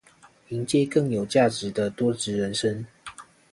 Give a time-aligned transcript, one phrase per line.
[0.49, 2.83] 迎接更有價值的多職人生